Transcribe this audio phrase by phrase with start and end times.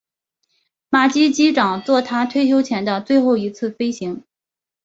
[0.89, 4.23] 马基机长作他退休前的最后一次飞行。